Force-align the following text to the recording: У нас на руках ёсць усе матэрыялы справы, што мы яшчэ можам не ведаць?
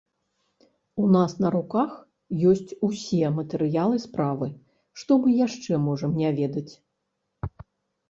У 1.03 1.09
нас 1.15 1.31
на 1.45 1.51
руках 1.55 1.91
ёсць 2.53 2.73
усе 2.89 3.23
матэрыялы 3.37 4.03
справы, 4.09 4.51
што 5.03 5.21
мы 5.23 5.39
яшчэ 5.47 5.83
можам 5.89 6.11
не 6.27 6.37
ведаць? 6.43 6.69